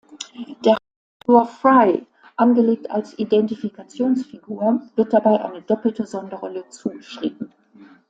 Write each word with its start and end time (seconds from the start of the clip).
Der 0.65 0.77
Hauptfigur 1.27 1.45
Fry, 1.45 2.07
angelegt 2.35 2.89
als 2.89 3.19
Identifikationsfigur, 3.19 4.81
wird 4.95 5.13
dabei 5.13 5.45
eine 5.45 5.61
doppelte 5.61 6.07
Sonderrolle 6.07 6.67
zugeschrieben. 6.69 7.53